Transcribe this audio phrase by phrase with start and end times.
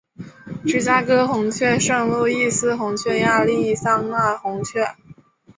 [0.65, 4.95] 芝加哥红雀圣路易斯红雀亚利桑那红雀